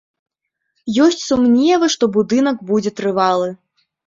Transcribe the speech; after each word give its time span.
Ёсць 1.05 1.21
сумневы, 1.29 1.91
што 1.97 2.09
будынак 2.17 2.57
будзе 2.71 2.95
трывалы. 3.03 3.53